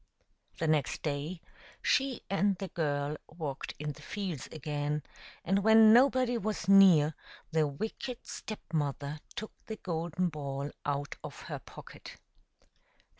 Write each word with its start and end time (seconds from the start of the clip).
The 0.57 0.65
next 0.67 1.03
day 1.03 1.41
she 1.83 2.23
and 2.27 2.55
the 2.55 2.69
girl 2.69 3.17
walked 3.27 3.75
in 3.77 3.91
the 3.91 4.01
fields 4.01 4.47
again, 4.51 5.03
and 5.45 5.59
when 5.63 5.93
nobody 5.93 6.39
was 6.39 6.67
near 6.67 7.13
the 7.51 7.67
wicked 7.67 8.25
Step 8.25 8.61
mother 8.73 9.19
took 9.35 9.51
the 9.67 9.75
golden 9.77 10.29
ball 10.29 10.71
out 10.87 11.17
of 11.23 11.41
her 11.41 11.59
pocket. 11.59 12.17